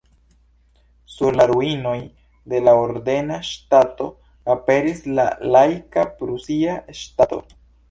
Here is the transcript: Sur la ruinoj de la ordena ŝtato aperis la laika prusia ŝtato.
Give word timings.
Sur 1.15 1.35
la 1.39 1.43
ruinoj 1.51 1.97
de 2.53 2.61
la 2.69 2.73
ordena 2.85 3.37
ŝtato 3.51 4.09
aperis 4.55 5.05
la 5.21 5.29
laika 5.59 6.09
prusia 6.19 6.83
ŝtato. 7.05 7.43